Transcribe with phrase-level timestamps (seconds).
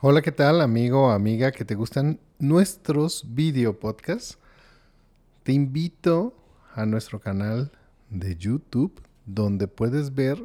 [0.00, 4.38] Hola, ¿qué tal, amigo o amiga que te gustan nuestros video podcasts?
[5.42, 6.34] Te invito
[6.76, 7.72] a nuestro canal
[8.08, 10.38] de YouTube donde puedes ver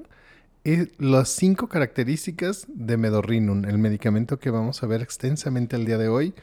[0.64, 6.00] eh, las cinco características de Medorrinum, el medicamento que vamos a ver extensamente el día
[6.00, 6.34] de hoy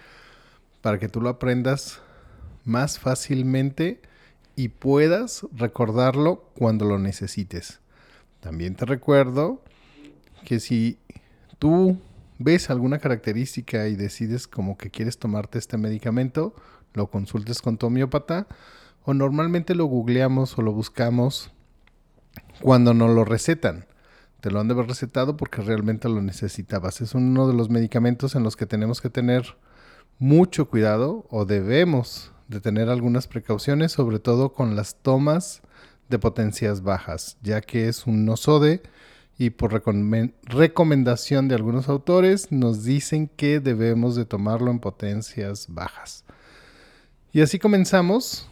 [0.81, 2.01] para que tú lo aprendas
[2.65, 4.01] más fácilmente
[4.55, 7.81] y puedas recordarlo cuando lo necesites.
[8.39, 9.65] También te recuerdo
[10.45, 10.97] que si
[11.59, 11.99] tú
[12.41, 16.54] ves alguna característica y decides como que quieres tomarte este medicamento,
[16.94, 18.48] lo consultes con tu homeópata
[19.04, 21.53] o normalmente lo googleamos o lo buscamos
[22.62, 23.86] cuando nos lo recetan.
[24.40, 27.03] Te lo han de haber recetado porque realmente lo necesitabas.
[27.03, 29.57] Es uno de los medicamentos en los que tenemos que tener
[30.18, 35.61] mucho cuidado o debemos de tener algunas precauciones, sobre todo con las tomas
[36.09, 38.83] de potencias bajas, ya que es un nosode
[39.41, 46.27] y por recomendación de algunos autores nos dicen que debemos de tomarlo en potencias bajas.
[47.33, 48.50] Y así comenzamos.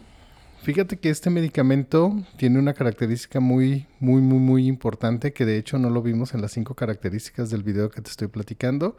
[0.62, 5.78] Fíjate que este medicamento tiene una característica muy, muy, muy, muy importante que de hecho
[5.78, 8.96] no lo vimos en las cinco características del video que te estoy platicando.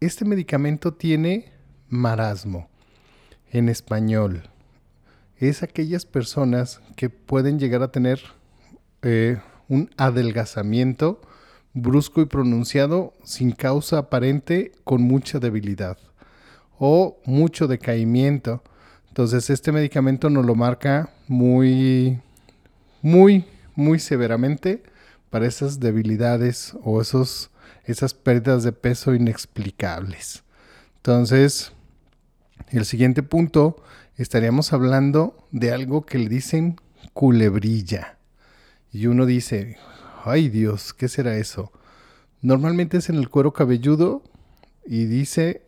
[0.00, 1.52] Este medicamento tiene
[1.88, 2.68] marasmo
[3.52, 4.50] en español.
[5.36, 8.20] Es aquellas personas que pueden llegar a tener
[9.02, 11.20] eh, un adelgazamiento
[11.74, 15.98] brusco y pronunciado sin causa aparente con mucha debilidad
[16.78, 18.62] o mucho decaimiento.
[19.08, 22.20] Entonces este medicamento nos lo marca muy,
[23.02, 24.82] muy, muy severamente
[25.30, 27.50] para esas debilidades o esos,
[27.84, 30.42] esas pérdidas de peso inexplicables.
[30.96, 31.72] Entonces,
[32.70, 33.82] el siguiente punto,
[34.16, 36.76] estaríamos hablando de algo que le dicen
[37.12, 38.17] culebrilla.
[38.92, 39.76] Y uno dice,
[40.24, 41.72] ay Dios, ¿qué será eso?
[42.40, 44.22] Normalmente es en el cuero cabelludo
[44.86, 45.62] y dice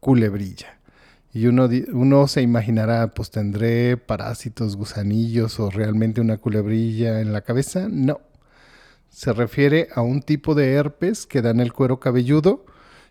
[0.00, 0.78] culebrilla.
[1.32, 7.42] Y uno, uno se imaginará, pues tendré parásitos, gusanillos o realmente una culebrilla en la
[7.42, 7.88] cabeza.
[7.88, 8.20] No.
[9.10, 12.64] Se refiere a un tipo de herpes que da en el cuero cabelludo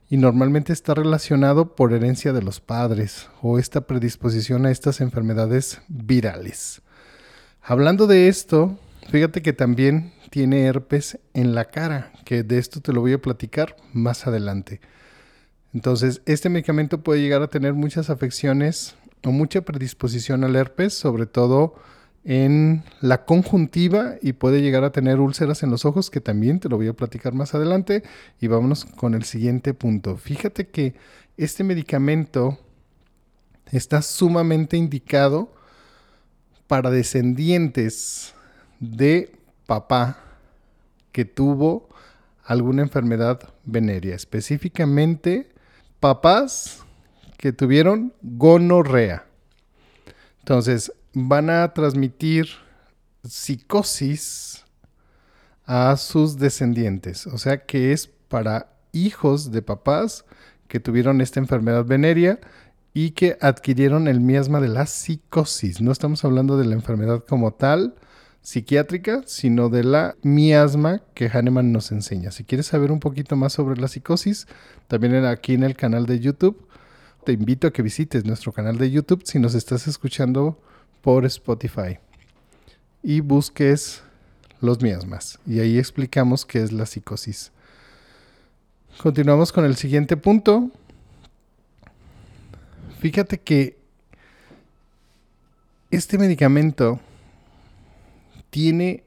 [0.10, 5.82] y normalmente está relacionado por herencia de los padres o esta predisposición a estas enfermedades
[5.88, 6.82] virales.
[7.62, 8.78] Hablando de esto,
[9.10, 13.22] Fíjate que también tiene herpes en la cara, que de esto te lo voy a
[13.22, 14.82] platicar más adelante.
[15.74, 21.26] Entonces, este medicamento puede llegar a tener muchas afecciones o mucha predisposición al herpes, sobre
[21.26, 21.74] todo
[22.24, 26.70] en la conjuntiva y puede llegar a tener úlceras en los ojos, que también te
[26.70, 28.04] lo voy a platicar más adelante.
[28.40, 30.18] Y vámonos con el siguiente punto.
[30.18, 30.94] Fíjate que
[31.36, 32.60] este medicamento
[33.72, 35.52] está sumamente indicado
[36.68, 38.36] para descendientes
[38.80, 39.32] de
[39.66, 40.18] papá
[41.12, 41.90] que tuvo
[42.44, 45.50] alguna enfermedad venérea, específicamente
[46.00, 46.84] papás
[47.38, 49.26] que tuvieron gonorrea.
[50.40, 52.48] Entonces, van a transmitir
[53.24, 54.66] psicosis
[55.66, 60.26] a sus descendientes, o sea que es para hijos de papás
[60.68, 62.40] que tuvieron esta enfermedad venérea
[62.94, 65.82] y que adquirieron el miasma de la psicosis.
[65.82, 67.96] No estamos hablando de la enfermedad como tal,
[68.42, 72.32] psiquiátrica, sino de la miasma que Hahnemann nos enseña.
[72.32, 74.48] Si quieres saber un poquito más sobre la psicosis,
[74.88, 76.68] también aquí en el canal de YouTube,
[77.26, 80.58] te invito a que visites nuestro canal de YouTube si nos estás escuchando
[81.02, 82.00] por Spotify
[83.04, 84.02] y busques
[84.62, 85.40] los miasmas.
[85.46, 87.52] Y ahí explicamos qué es la psicosis.
[89.02, 90.72] Continuamos con el siguiente punto.
[93.00, 93.78] Fíjate que
[95.92, 97.00] este medicamento
[98.50, 99.04] tiene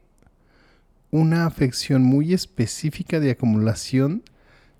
[1.11, 4.23] una afección muy específica de acumulación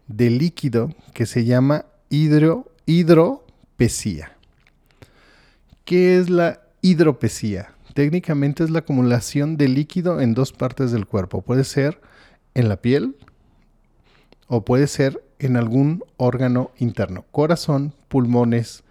[0.07, 4.35] de líquido que se llama hidro, hidropesía.
[5.85, 7.73] ¿Qué es la hidropesía?
[7.93, 11.41] Técnicamente es la acumulación de líquido en dos partes del cuerpo.
[11.41, 12.01] Puede ser
[12.55, 13.15] en la piel
[14.47, 18.83] o puede ser en algún órgano interno, corazón, pulmones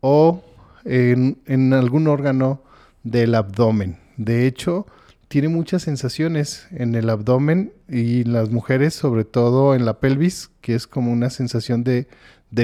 [0.00, 0.42] o
[0.84, 2.62] en algún órgano
[3.02, 4.01] del abdomen.
[4.16, 4.86] De hecho,
[5.28, 10.74] tiene muchas sensaciones en el abdomen y las mujeres, sobre todo en la pelvis, que
[10.74, 12.06] es como una sensación de,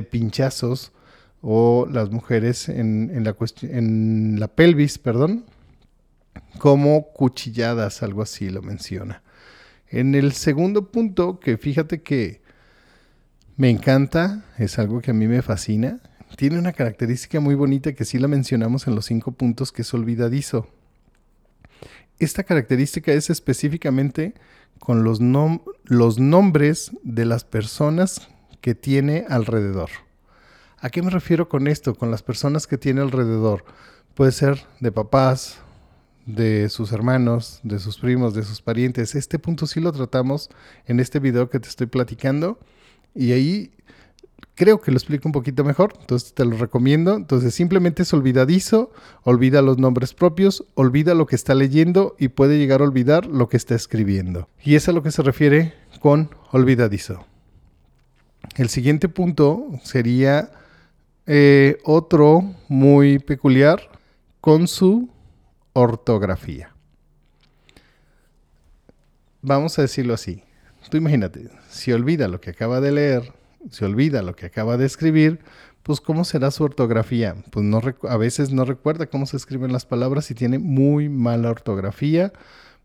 [0.03, 0.93] pinchazos,
[1.41, 5.45] o las mujeres en, la en la pelvis, perdón,
[6.59, 9.23] como cuchilladas, algo así lo menciona.
[9.89, 12.43] En el segundo punto, que fíjate que
[13.57, 16.01] me encanta, es algo que a mí me fascina,
[16.37, 19.95] tiene una característica muy bonita que sí la mencionamos en los cinco puntos, que es
[19.95, 20.69] olvidadizo.
[22.19, 24.35] Esta característica es específicamente
[24.79, 25.21] con los,
[25.85, 28.29] los nombres de las personas
[28.61, 29.91] que tiene alrededor.
[30.81, 31.95] ¿A qué me refiero con esto?
[31.95, 33.65] Con las personas que tiene alrededor.
[34.15, 35.59] Puede ser de papás,
[36.29, 39.15] de sus hermanos, de sus primos, de sus parientes.
[39.15, 40.51] Este punto sí lo tratamos
[40.87, 42.59] en este video que te estoy platicando
[43.15, 43.73] y ahí
[44.55, 47.15] creo que lo explico un poquito mejor, entonces te lo recomiendo.
[47.15, 48.91] Entonces simplemente es olvidadizo,
[49.23, 53.49] olvida los nombres propios, olvida lo que está leyendo y puede llegar a olvidar lo
[53.49, 54.49] que está escribiendo.
[54.63, 57.25] Y es a lo que se refiere con olvidadizo.
[58.57, 60.51] El siguiente punto sería
[61.27, 63.81] eh, otro muy peculiar
[64.41, 65.09] con su
[65.73, 66.75] ortografía.
[69.43, 70.43] Vamos a decirlo así.
[70.91, 73.38] Tú imagínate, si olvida lo que acaba de leer,
[73.71, 75.41] si olvida lo que acaba de escribir,
[75.83, 77.37] pues ¿cómo será su ortografía?
[77.51, 81.51] Pues no a veces no recuerda cómo se escriben las palabras y tiene muy mala
[81.51, 82.33] ortografía.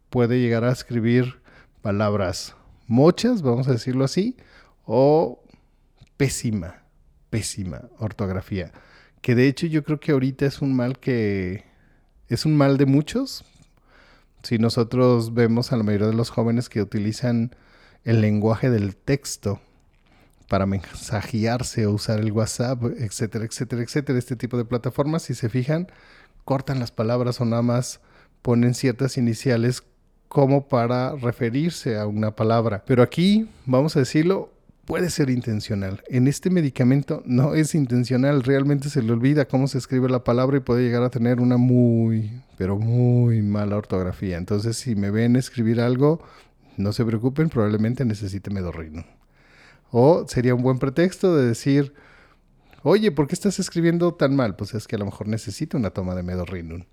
[0.10, 1.42] Puede llegar a escribir
[1.82, 2.56] palabras
[2.88, 4.38] mochas, vamos a decirlo así,
[4.86, 5.44] o
[6.18, 6.84] pésima,
[7.30, 8.72] pésima ortografía.
[9.22, 11.66] Que de hecho yo creo que ahorita es un mal que
[12.30, 13.44] es un mal de muchos.
[14.44, 17.56] Si nosotros vemos a la mayoría de los jóvenes que utilizan
[18.04, 19.62] el lenguaje del texto
[20.54, 25.50] para mensajearse o usar el WhatsApp, etcétera, etcétera, etcétera, este tipo de plataformas, si se
[25.50, 25.88] fijan,
[26.46, 28.02] cortan las palabras o nada más
[28.44, 29.82] ponen ciertas iniciales
[30.28, 32.84] como para referirse a una palabra.
[32.86, 34.52] Pero aquí, vamos a decirlo,
[34.86, 36.04] puede ser intencional.
[36.08, 40.58] En este medicamento no es intencional, realmente se le olvida cómo se escribe la palabra
[40.58, 42.30] y puede llegar a tener una muy,
[42.60, 44.38] pero muy mala ortografía.
[44.38, 46.22] Entonces, si me ven escribir algo,
[46.78, 49.04] no se preocupen, probablemente necesite medorrino.
[49.96, 51.94] O sería un buen pretexto de decir,
[52.82, 54.56] oye, ¿por qué estás escribiendo tan mal?
[54.56, 56.86] Pues es que a lo mejor necesito una toma de medorrinum.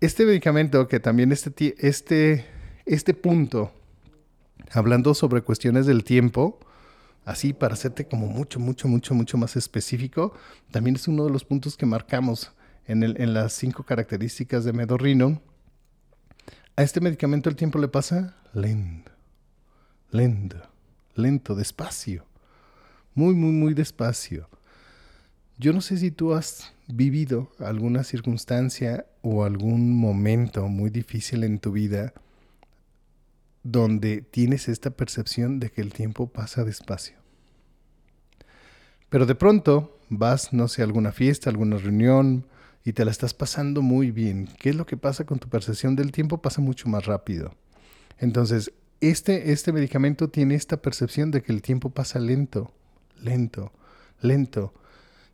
[0.00, 2.44] Este medicamento, que también este, este,
[2.86, 3.70] este punto,
[4.72, 6.58] hablando sobre cuestiones del tiempo,
[7.24, 10.34] así para hacerte como mucho, mucho, mucho, mucho más específico,
[10.72, 12.50] también es uno de los puntos que marcamos
[12.86, 15.40] en, el, en las cinco características de Medorrino.
[16.74, 19.12] A este medicamento el tiempo le pasa lento,
[20.10, 20.73] lento,
[21.16, 22.26] lento, despacio,
[23.14, 24.48] muy, muy, muy despacio.
[25.58, 31.58] Yo no sé si tú has vivido alguna circunstancia o algún momento muy difícil en
[31.58, 32.12] tu vida
[33.62, 37.16] donde tienes esta percepción de que el tiempo pasa despacio.
[39.08, 42.46] Pero de pronto vas, no sé, a alguna fiesta, alguna reunión
[42.84, 44.48] y te la estás pasando muy bien.
[44.58, 46.42] ¿Qué es lo que pasa con tu percepción del tiempo?
[46.42, 47.54] Pasa mucho más rápido.
[48.18, 48.72] Entonces,
[49.08, 52.72] este, este medicamento tiene esta percepción de que el tiempo pasa lento,
[53.20, 53.72] lento,
[54.20, 54.72] lento.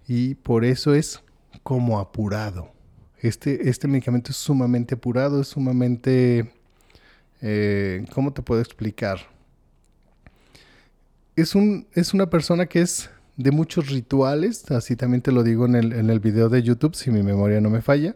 [0.07, 1.21] Y por eso es
[1.63, 2.73] como apurado.
[3.19, 6.51] Este, este medicamento es sumamente apurado, es sumamente
[7.43, 9.19] eh, ¿Cómo te puedo explicar?
[11.37, 15.65] Es, un, es una persona que es de muchos rituales, así también te lo digo
[15.65, 18.15] en el, en el video de YouTube, si mi memoria no me falla.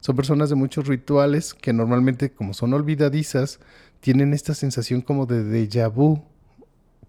[0.00, 3.60] Son personas de muchos rituales que normalmente, como son olvidadizas,
[4.06, 6.22] tienen esta sensación como de déjà vu,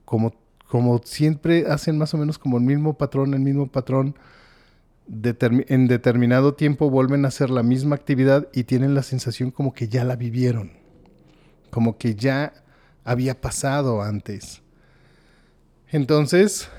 [0.03, 0.33] como,
[0.67, 4.15] como siempre hacen más o menos como el mismo patrón, el mismo patrón.
[5.07, 9.89] en determinado tiempo vuelven a hacer la misma actividad y tienen la sensación como que
[9.89, 10.71] ya la vivieron
[11.69, 12.53] como que ya
[13.03, 14.63] había pasado antes.
[15.89, 16.69] Entonces,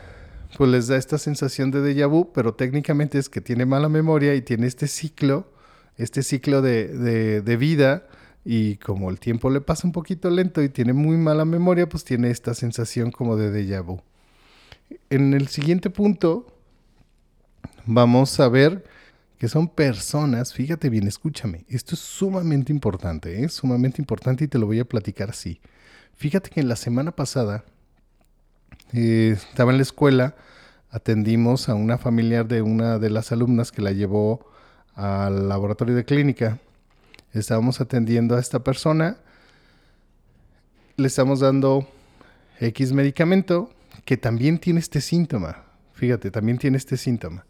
[0.57, 4.35] pues les da esta sensación de déjà vu, pero técnicamente es que tiene mala memoria
[4.35, 5.53] y tiene este ciclo,
[5.97, 8.09] este ciclo de, de, vida,
[8.45, 12.05] y como el tiempo le pasa un poquito lento y tiene muy mala memoria, pues
[12.05, 14.01] tiene esta sensación como de déjà vu.
[15.11, 16.47] En el siguiente punto,
[17.85, 18.85] vamos a ver
[19.39, 23.49] que son personas, fíjate bien, escúchame, esto es sumamente importante, es ¿eh?
[23.49, 25.61] sumamente importante y te lo voy a platicar así.
[26.15, 27.65] Fíjate que en la semana pasada
[28.93, 30.35] eh, estaba en la escuela,
[30.91, 34.47] atendimos a una familiar de una de las alumnas que la llevó
[34.95, 36.59] al laboratorio de clínica.
[37.33, 39.19] Estábamos atendiendo a esta persona,
[40.97, 41.89] le estamos dando
[42.61, 43.71] X medicamento
[44.05, 45.65] que también tiene este síntoma.
[45.93, 47.45] Fíjate, también tiene este síntoma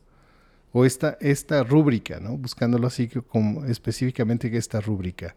[0.72, 2.36] o esta, esta rúbrica, ¿no?
[2.36, 5.34] buscándolo así como específicamente esta rúbrica,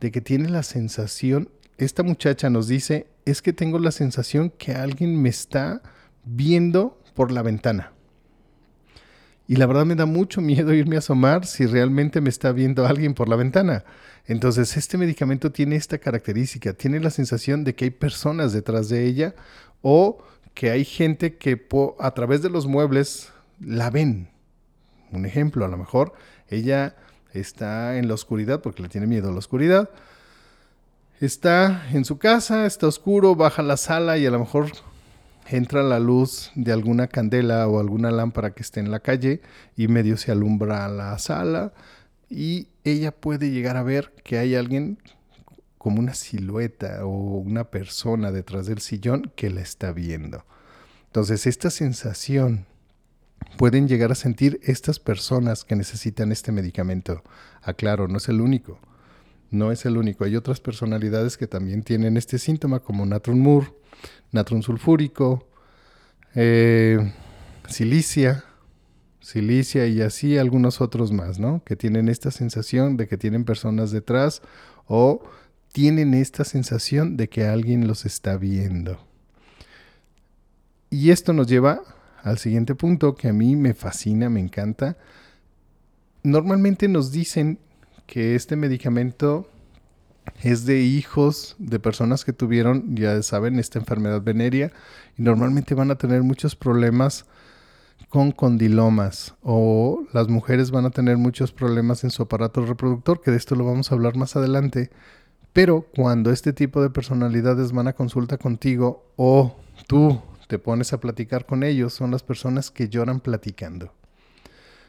[0.00, 1.48] de que tiene la sensación,
[1.78, 5.82] esta muchacha nos dice, es que tengo la sensación que alguien me está
[6.24, 7.92] viendo por la ventana.
[9.48, 12.86] Y la verdad me da mucho miedo irme a asomar si realmente me está viendo
[12.86, 13.84] alguien por la ventana.
[14.26, 19.04] Entonces, este medicamento tiene esta característica, tiene la sensación de que hay personas detrás de
[19.04, 19.34] ella
[19.82, 20.22] o
[20.54, 21.66] que hay gente que
[21.98, 24.28] a través de los muebles la ven.
[25.10, 26.14] Un ejemplo, a lo mejor
[26.48, 26.96] ella
[27.32, 29.90] está en la oscuridad porque le tiene miedo a la oscuridad.
[31.20, 34.72] Está en su casa, está oscuro, baja la sala y a lo mejor
[35.48, 39.42] entra la luz de alguna candela o alguna lámpara que esté en la calle
[39.76, 41.72] y medio se alumbra la sala
[42.28, 44.98] y ella puede llegar a ver que hay alguien
[45.78, 50.44] como una silueta o una persona detrás del sillón que la está viendo.
[51.06, 52.66] Entonces, esta sensación
[53.58, 57.22] pueden llegar a sentir estas personas que necesitan este medicamento.
[57.62, 58.78] Aclaro, no es el único.
[59.52, 60.24] No es el único.
[60.24, 63.78] Hay otras personalidades que también tienen este síntoma, como natron mur,
[64.32, 65.46] natron sulfúrico,
[66.34, 67.12] eh,
[67.68, 68.44] silicia,
[69.20, 71.62] silicia y así algunos otros más, ¿no?
[71.64, 74.40] Que tienen esta sensación de que tienen personas detrás
[74.86, 75.22] o
[75.70, 79.06] tienen esta sensación de que alguien los está viendo.
[80.88, 81.82] Y esto nos lleva
[82.22, 84.96] al siguiente punto que a mí me fascina, me encanta.
[86.22, 87.58] Normalmente nos dicen
[88.06, 89.48] que este medicamento
[90.42, 94.72] es de hijos de personas que tuvieron, ya saben, esta enfermedad venérea
[95.16, 97.26] y normalmente van a tener muchos problemas
[98.08, 103.30] con condilomas o las mujeres van a tener muchos problemas en su aparato reproductor, que
[103.30, 104.90] de esto lo vamos a hablar más adelante.
[105.52, 109.56] Pero cuando este tipo de personalidades van a consulta contigo o
[109.86, 113.92] tú te pones a platicar con ellos, son las personas que lloran platicando.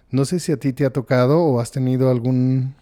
[0.09, 2.75] No sé si a ti te ha tocado o has tenido algún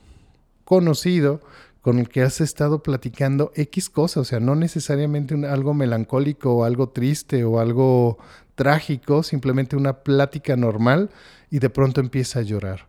[0.72, 1.42] conocido
[1.82, 6.63] con el que has estado platicando X cosas, o sea, no necesariamente algo melancólico o
[6.63, 8.18] algo triste o algo
[8.56, 11.10] trágico, simplemente una plática normal
[11.50, 12.88] y de pronto empieza a llorar.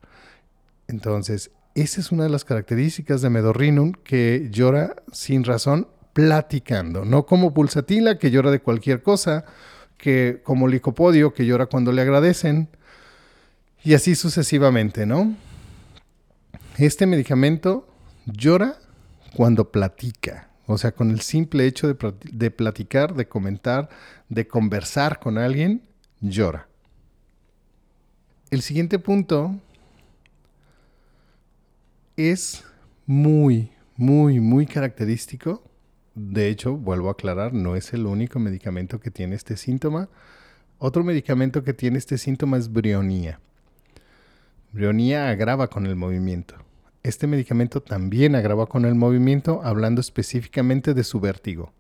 [0.87, 7.27] Entonces, esa es una de las características de Medorrinum, que llora sin razón platicando, no
[7.27, 9.45] como pulsatila que llora de cualquier cosa,
[9.99, 12.69] que como licopodio, que llora cuando le agradecen,
[13.83, 15.35] y así sucesivamente, ¿no?
[16.79, 17.87] Este medicamento
[18.27, 18.79] llora
[19.37, 23.89] cuando platica, o sea, con el simple hecho de, platicar, de comentar,
[24.29, 25.83] de conversar con alguien,
[26.21, 26.69] llora.
[28.51, 29.55] El siguiente punto
[32.17, 32.65] es
[33.07, 35.63] muy, muy, muy característico
[36.15, 40.09] de hecho, vuelvo a aclarar, no es el único medicamento que tiene este síntoma.
[40.79, 43.41] Otro medicamento que tiene este síntoma es brionía.
[44.73, 46.55] Brionía agrava con el movimiento.
[47.03, 51.75] Este medicamento también agrava con el movimiento, hablando específicamente de su vértigo.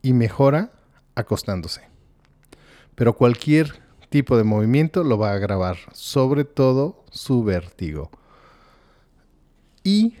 [0.00, 0.72] Y mejora
[1.14, 1.82] acostándose.
[2.94, 3.74] Pero cualquier
[4.08, 8.10] tipo de movimiento lo va a agravar, sobre todo su vértigo.
[9.82, 10.14] Y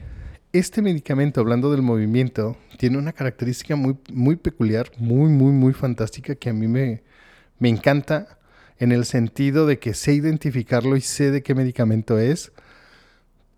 [0.52, 6.34] este medicamento, hablando del movimiento, tiene una característica muy, muy peculiar, muy, muy, muy fantástica
[6.34, 7.02] que a mí me,
[7.58, 8.38] me encanta
[8.78, 12.52] en el sentido de que sé identificarlo y sé de qué medicamento es.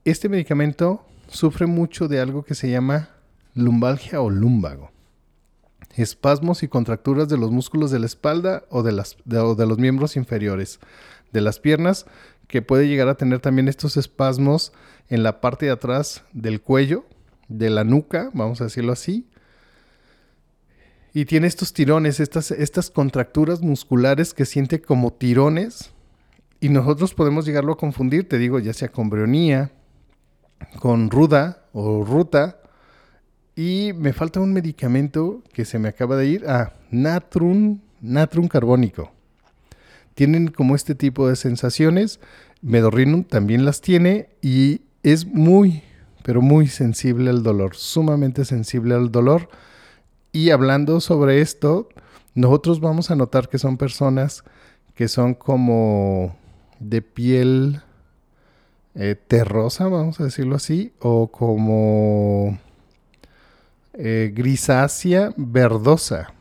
[0.05, 3.11] Este medicamento sufre mucho de algo que se llama
[3.55, 4.91] lumbalgia o lumbago.
[5.97, 9.03] Espasmos y contracturas de los músculos de la espalda o de,
[9.39, 10.79] o de los miembros inferiores
[11.33, 12.07] de las piernas,
[12.49, 14.73] que puede llegar a tener también estos espasmos
[15.09, 17.05] en la parte de atrás del cuello,
[17.49, 19.27] de la nuca, vamos a decirlo así.
[21.17, 25.93] Y tiene estos tirones, estas, estas contracturas musculares que siente como tirones.
[26.61, 29.73] Y nosotros podemos llegarlo a confundir, te digo, ya sea con brionía,
[30.79, 32.59] con ruda o ruta.
[33.55, 36.45] Y me falta un medicamento que se me acaba de ir.
[36.47, 39.11] Ah, natrum, natrum carbónico.
[40.15, 42.21] Tienen como este tipo de sensaciones.
[42.61, 45.83] Medorrinum también las tiene y es muy,
[46.23, 49.49] pero muy sensible al dolor, sumamente sensible al dolor.
[50.37, 51.89] Y hablando sobre esto,
[52.35, 54.45] nosotros vamos a notar que son personas
[54.95, 56.37] que son como
[56.79, 57.81] de piel
[58.95, 62.59] eh, terrosa, vamos a decirlo así, o como
[63.95, 66.35] eh, grisácea verdosa.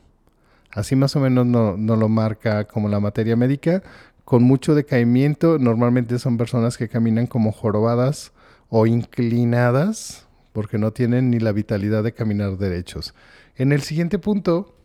[0.72, 3.82] Así más o menos no, no, lo marca como la materia médica.
[4.26, 8.34] Con mucho decaimiento, normalmente son personas que caminan como jorobadas
[8.68, 13.14] o inclinadas porque no tienen ni la vitalidad de caminar derechos.
[13.58, 14.76] En el siguiente punto,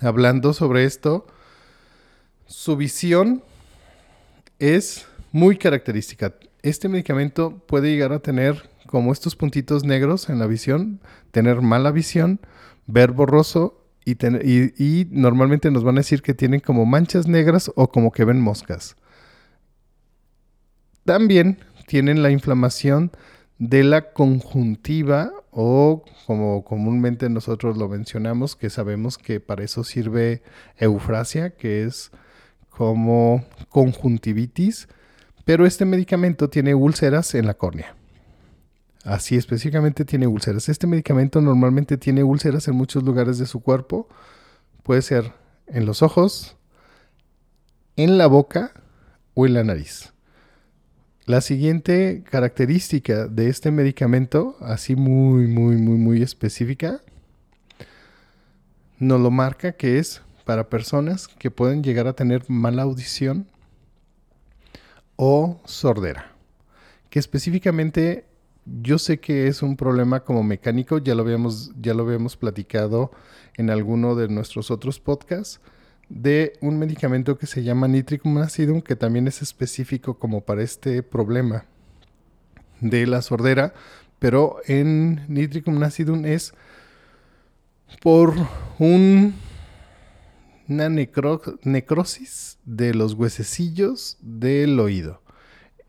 [0.00, 1.26] hablando sobre esto,
[2.46, 3.42] su visión
[4.58, 6.34] es muy característica.
[6.62, 11.00] Este medicamento puede llegar a tener como estos puntitos negros en la visión,
[11.30, 12.40] tener mala visión,
[12.86, 17.90] ver borroso y, y, normalmente nos van a decir que tienen como manchas negras o
[17.90, 18.96] como que ven moscas.
[21.04, 23.10] También tienen la inflamación
[23.58, 30.40] de la conjuntiva o como comúnmente nosotros lo mencionamos, que sabemos que para eso sirve
[30.76, 32.12] eufrasia, que es
[32.70, 34.86] como conjuntivitis,
[35.44, 37.96] pero este medicamento tiene úlceras en la córnea.
[39.02, 40.68] Así específicamente tiene úlceras.
[40.68, 44.06] Este medicamento normalmente tiene úlceras en muchos lugares de su cuerpo.
[44.84, 45.32] Puede ser
[45.66, 46.56] en los ojos,
[47.96, 48.74] en la boca
[49.34, 50.12] o en la nariz.
[51.28, 57.02] La siguiente característica de este medicamento, así muy, muy, muy, muy específica,
[58.98, 63.46] nos lo marca que es para personas que pueden llegar a tener mala audición
[65.16, 66.32] o sordera.
[67.10, 68.24] Que específicamente
[68.64, 73.10] yo sé que es un problema como mecánico, ya lo habíamos, ya lo habíamos platicado
[73.58, 75.60] en alguno de nuestros otros podcasts
[76.08, 81.02] de un medicamento que se llama Nitricum acidum, que también es específico como para este
[81.02, 81.66] problema
[82.80, 83.74] de la sordera,
[84.18, 86.54] pero en Nitricum acidum es
[88.02, 88.34] por
[88.78, 89.34] un,
[90.68, 95.22] una necrosis de los huesecillos del oído.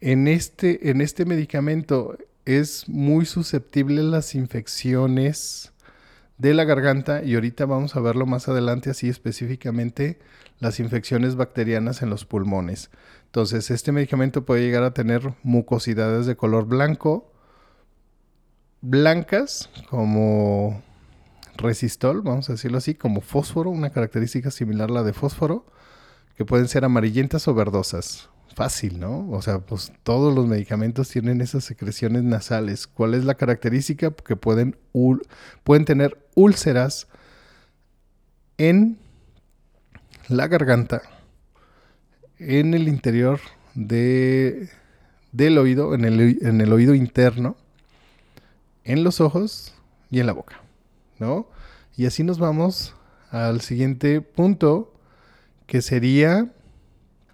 [0.01, 5.73] En este, en este medicamento es muy susceptible a las infecciones
[6.39, 10.19] de la garganta y ahorita vamos a verlo más adelante así específicamente
[10.59, 12.89] las infecciones bacterianas en los pulmones.
[13.25, 17.31] Entonces, este medicamento puede llegar a tener mucosidades de color blanco,
[18.81, 20.81] blancas como
[21.57, 25.65] resistol, vamos a decirlo así, como fósforo, una característica similar a la de fósforo,
[26.37, 29.29] que pueden ser amarillentas o verdosas fácil, ¿no?
[29.31, 32.87] O sea, pues todos los medicamentos tienen esas secreciones nasales.
[32.87, 34.11] ¿Cuál es la característica?
[34.11, 34.75] Que pueden,
[35.63, 37.07] pueden tener úlceras
[38.57, 38.97] en
[40.27, 41.01] la garganta,
[42.37, 43.39] en el interior
[43.73, 44.69] de,
[45.31, 47.55] del oído, en el, en el oído interno,
[48.83, 49.73] en los ojos
[50.11, 50.61] y en la boca,
[51.19, 51.47] ¿no?
[51.95, 52.95] Y así nos vamos
[53.31, 54.93] al siguiente punto,
[55.65, 56.51] que sería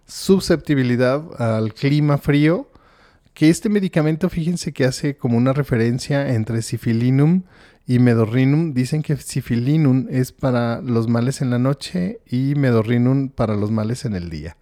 [0.05, 2.69] susceptibilidad al clima frío,
[3.33, 7.43] que este medicamento, fíjense que hace como una referencia entre cifilinum
[7.85, 8.73] y medorrinum.
[8.73, 14.05] Dicen que cifilinum es para los males en la noche y medorrinum para los males
[14.05, 14.55] en el día.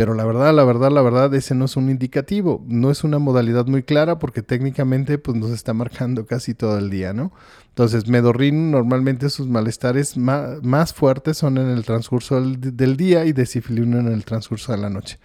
[0.00, 3.18] Pero la verdad, la verdad, la verdad, ese no es un indicativo, no es una
[3.18, 7.32] modalidad muy clara porque técnicamente pues nos está marcando casi todo el día, ¿no?
[7.68, 13.98] Entonces, medorrin normalmente sus malestares más, fuertes son en el transcurso del, día y decifilino
[13.98, 15.18] en el transcurso de la noche.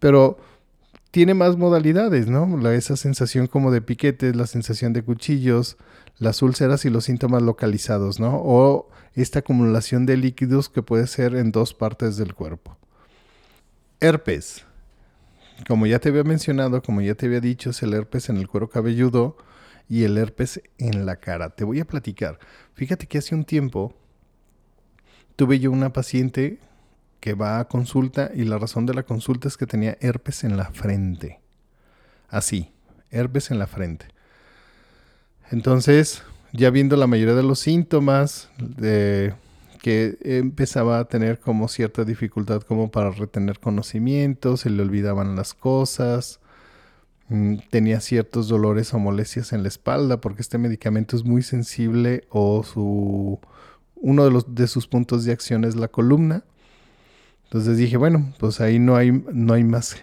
[0.00, 0.36] Pero
[1.10, 2.68] tiene más modalidades, ¿no?
[2.72, 5.78] esa sensación como de piquetes, la sensación de cuchillos,
[6.18, 8.36] las úlceras y los síntomas localizados, ¿no?
[8.36, 12.76] O esta acumulación de líquidos que puede ser en dos partes del cuerpo.
[14.00, 14.64] Herpes.
[15.68, 18.48] Como ya te había mencionado, como ya te había dicho, es el herpes en el
[18.48, 19.36] cuero cabelludo
[19.88, 21.50] y el herpes en la cara.
[21.50, 22.38] Te voy a platicar.
[22.72, 23.94] Fíjate que hace un tiempo
[25.36, 26.58] tuve yo una paciente
[27.20, 30.56] que va a consulta y la razón de la consulta es que tenía herpes en
[30.56, 31.40] la frente.
[32.28, 32.72] Así,
[33.10, 34.06] herpes en la frente.
[35.50, 39.34] Entonces, ya viendo la mayoría de los síntomas de
[39.82, 45.54] que empezaba a tener como cierta dificultad como para retener conocimientos, se le olvidaban las
[45.54, 46.40] cosas,
[47.28, 52.24] mm, tenía ciertos dolores o molestias en la espalda porque este medicamento es muy sensible
[52.30, 53.40] o su
[53.96, 56.44] uno de los de sus puntos de acción es la columna.
[57.44, 59.96] Entonces dije, bueno, pues ahí no hay no hay más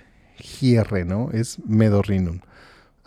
[0.59, 1.31] hierre, ¿no?
[1.31, 2.41] Es medorrinum.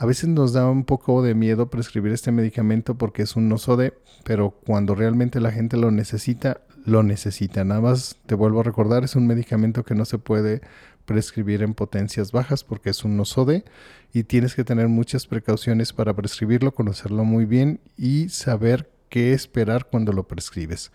[0.00, 3.92] A veces nos da un poco de miedo prescribir este medicamento porque es un nosode,
[4.24, 7.64] pero cuando realmente la gente lo necesita, lo necesita.
[7.66, 10.62] Nada más te vuelvo a recordar, es un medicamento que no se puede
[11.04, 13.62] prescribir en potencias bajas porque es un nosode
[14.10, 19.88] y tienes que tener muchas precauciones para prescribirlo, conocerlo muy bien y saber qué esperar
[19.90, 20.92] cuando lo prescribes.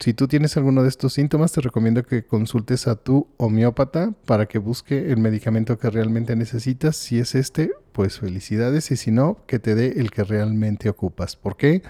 [0.00, 4.46] Si tú tienes alguno de estos síntomas, te recomiendo que consultes a tu homeópata para
[4.46, 6.96] que busque el medicamento que realmente necesitas.
[6.96, 8.90] Si es este, pues felicidades.
[8.90, 11.36] Y si no, que te dé el que realmente ocupas.
[11.36, 11.82] ¿Por qué?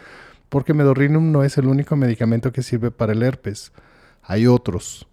[0.51, 3.73] Porque Medorrinum no es el único medicamento que sirve para el herpes.
[4.23, 5.07] Hay otros.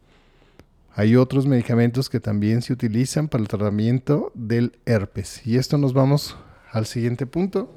[0.93, 5.47] Hay otros medicamentos que también se utilizan para el tratamiento del herpes.
[5.47, 6.37] Y esto nos vamos
[6.71, 7.73] al siguiente punto.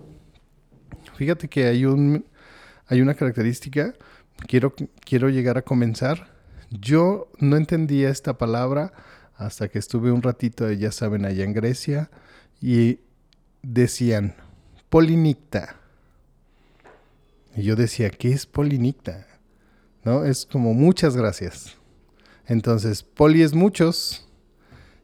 [1.16, 2.24] Fíjate que hay, un,
[2.88, 3.94] hay una característica
[4.46, 6.32] quiero, quiero llegar a comenzar.
[6.70, 8.92] Yo no entendía esta palabra
[9.36, 12.10] hasta que estuve un ratito, ya saben, allá en Grecia
[12.60, 13.00] y
[13.62, 14.34] decían
[14.88, 15.76] polinicta.
[17.56, 19.26] Y yo decía, ¿qué es polinicta?
[20.04, 20.24] ¿No?
[20.24, 21.76] Es como muchas gracias.
[22.46, 24.28] Entonces, poli es muchos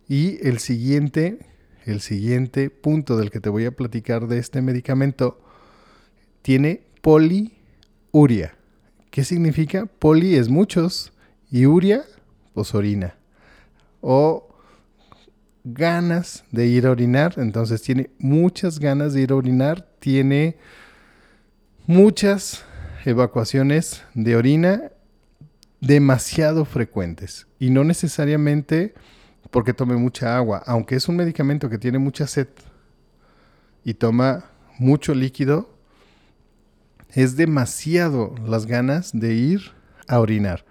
[0.09, 1.38] y el siguiente,
[1.85, 5.40] el siguiente punto del que te voy a platicar de este medicamento
[6.42, 8.57] tiene poliuria.
[9.11, 9.87] ¿Qué significa?
[9.87, 11.12] Poli es muchos
[11.51, 12.05] y uria,
[12.55, 13.16] pues orina.
[14.01, 14.49] O
[15.64, 20.57] ganas de ir a orinar, entonces tiene muchas ganas de ir a orinar, tiene
[21.87, 22.64] muchas
[23.05, 24.92] evacuaciones de orina,
[25.81, 28.94] demasiado frecuentes y no necesariamente
[29.51, 32.49] porque tome mucha agua, aunque es un medicamento que tiene mucha sed
[33.85, 34.44] y toma
[34.79, 35.75] mucho líquido,
[37.14, 39.73] es demasiado las ganas de ir
[40.09, 40.64] a orinar.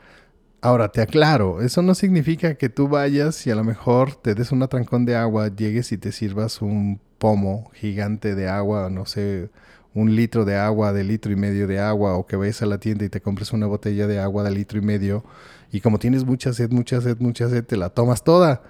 [0.61, 4.51] Ahora te aclaro, eso no significa que tú vayas y a lo mejor te des
[4.51, 9.49] un atrancón de agua, llegues y te sirvas un pomo gigante de agua, no sé,
[9.93, 12.77] un litro de agua, de litro y medio de agua, o que vayas a la
[12.77, 15.23] tienda y te compres una botella de agua de litro y medio,
[15.71, 18.61] y como tienes mucha sed, mucha sed, mucha sed, te la tomas toda.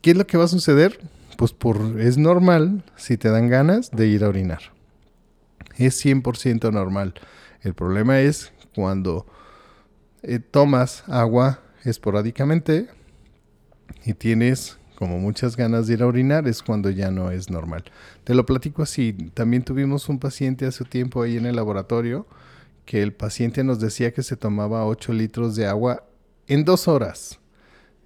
[0.00, 1.00] ¿Qué es lo que va a suceder?
[1.36, 4.77] Pues por, es normal si te dan ganas de ir a orinar.
[5.78, 7.14] Es 100% normal.
[7.62, 9.26] El problema es cuando
[10.22, 12.88] eh, tomas agua esporádicamente
[14.04, 17.84] y tienes como muchas ganas de ir a orinar, es cuando ya no es normal.
[18.24, 19.12] Te lo platico así.
[19.32, 22.26] También tuvimos un paciente hace tiempo ahí en el laboratorio
[22.84, 26.04] que el paciente nos decía que se tomaba 8 litros de agua
[26.48, 27.38] en dos horas.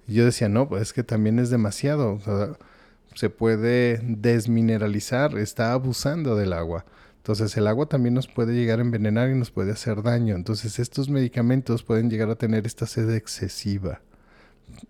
[0.07, 2.19] Y yo decía, no, pues es que también es demasiado.
[3.15, 6.85] se puede desmineralizar, está abusando del agua.
[7.23, 10.35] Entonces el agua también nos puede llegar a envenenar y nos puede hacer daño.
[10.35, 14.01] Entonces estos medicamentos pueden llegar a tener esta sed excesiva,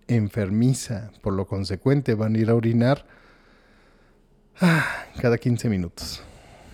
[0.08, 1.12] enfermiza.
[1.22, 3.06] Por lo consecuente van a ir a orinar
[4.60, 4.84] ah,
[5.22, 6.24] cada 15 minutos.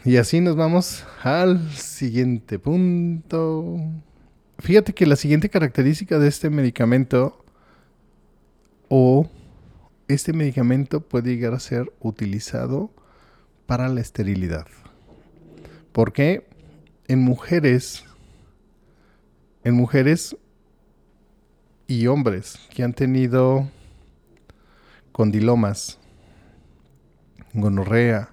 [0.05, 3.81] Y así nos vamos al siguiente punto.
[4.59, 7.43] Fíjate que la siguiente característica de este medicamento
[8.87, 9.29] o
[10.07, 12.91] este medicamento puede llegar a ser utilizado
[13.65, 14.65] para la esterilidad.
[15.91, 16.47] Porque
[17.07, 18.03] en mujeres,
[19.63, 20.35] en mujeres
[21.87, 23.67] y hombres que han tenido
[25.11, 25.99] condilomas,
[27.53, 28.29] gonorrea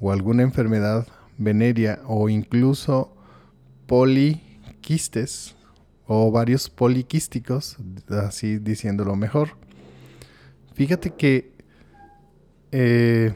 [0.00, 1.06] o alguna enfermedad
[1.38, 3.14] venérea o incluso
[3.86, 5.54] poliquistes
[6.06, 7.76] o varios poliquísticos,
[8.08, 9.50] así diciéndolo mejor.
[10.74, 11.52] Fíjate que
[12.72, 13.34] eh,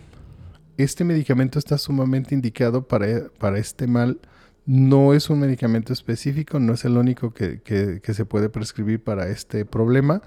[0.79, 4.21] este medicamento está sumamente indicado para, para, este mal.
[4.65, 9.29] No es un medicamento específico, no es el único que, que, se puede prescribir para
[9.29, 10.23] este problema,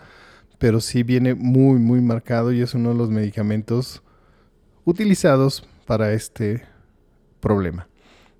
[0.60, 4.04] pero sí viene muy, muy marcado y es uno de los medicamentos
[4.84, 6.64] utilizados para este
[7.40, 7.88] problema.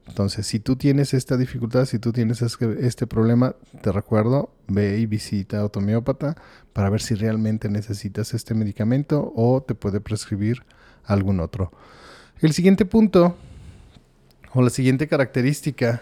[0.08, 5.06] Entonces, si tú tienes esta dificultad, si tú tienes este problema, te recuerdo, ve y
[5.06, 6.36] visita a tu homeópata
[6.74, 10.64] para ver si realmente necesitas este medicamento o te puede prescribir
[11.06, 11.72] algún otro.
[12.40, 13.38] El siguiente punto
[14.54, 16.02] o la siguiente característica,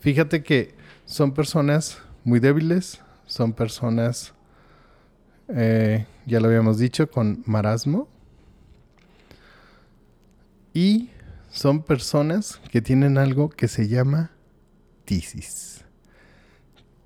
[0.00, 4.32] fíjate que son personas muy débiles, son personas,
[5.48, 8.08] eh, ya lo habíamos dicho, con marasmo
[10.72, 11.10] y
[11.50, 14.32] son personas que tienen algo que se llama
[15.04, 15.84] tisis.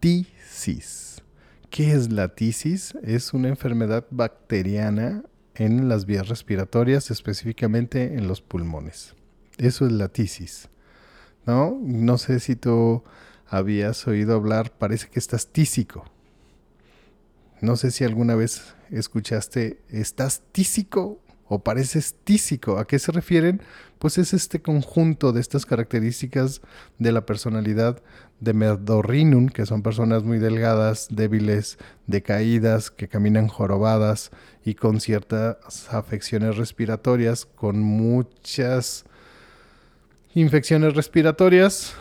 [0.00, 1.22] Tisis.
[1.68, 2.94] ¿Qué es la tisis?
[3.02, 5.22] Es una enfermedad bacteriana
[5.58, 9.14] en las vías respiratorias, específicamente en los pulmones.
[9.58, 10.68] Eso es la tisis.
[11.46, 11.78] ¿No?
[11.82, 13.02] No sé si tú
[13.46, 16.04] habías oído hablar, parece que estás tísico.
[17.60, 22.78] No sé si alguna vez escuchaste, ¿estás tísico o pareces tísico?
[22.78, 23.62] ¿A qué se refieren?
[23.98, 26.60] Pues es este conjunto de estas características
[26.98, 28.02] de la personalidad
[28.40, 34.30] de Merdorrinum, que son personas muy delgadas, débiles, decaídas, que caminan jorobadas
[34.64, 39.04] y con ciertas afecciones respiratorias, con muchas
[40.34, 41.94] infecciones respiratorias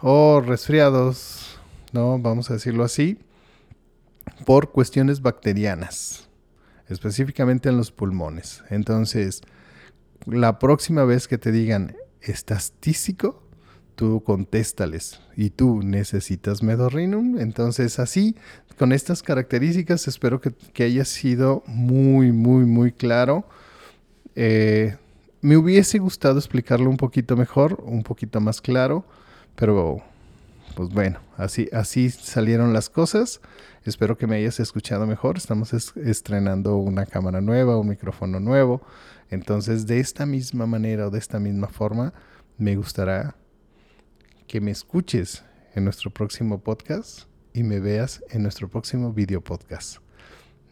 [0.00, 1.58] o resfriados,
[1.92, 2.18] ¿no?
[2.18, 3.18] Vamos a decirlo así,
[4.44, 6.28] por cuestiones bacterianas,
[6.88, 8.62] específicamente en los pulmones.
[8.70, 9.42] Entonces,
[10.26, 13.46] la próxima vez que te digan, ¿estás tísico?
[13.96, 17.40] tú contéstales y tú necesitas medorrinum.
[17.40, 18.36] Entonces así,
[18.78, 23.48] con estas características, espero que, haya sido muy, muy, muy claro.
[24.36, 24.96] Eh,
[25.40, 29.04] me hubiese gustado explicarlo un poquito mejor, un poquito más claro,
[29.56, 30.02] pero
[30.76, 33.40] pues bueno, así, así salieron las cosas.
[33.84, 35.38] Espero que me hayas escuchado mejor.
[35.38, 38.82] Estamos estrenando una cámara nueva, un micrófono nuevo.
[39.30, 42.12] Entonces, de esta misma manera o de esta misma forma,
[42.58, 43.36] me gustará
[44.46, 47.22] que me escuches en nuestro próximo podcast
[47.54, 50.00] y me veas en nuestro próximo video podcast.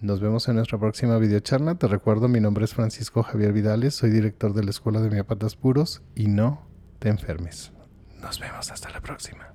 [0.02, 1.76] Nos vemos en nuestra próxima videocharla.
[1.76, 5.56] Te recuerdo, mi nombre es Francisco Javier Vidales, soy director de la Escuela de Miapatas
[5.56, 7.72] Puros y no te enfermes.
[8.20, 9.53] Nos vemos hasta la próxima.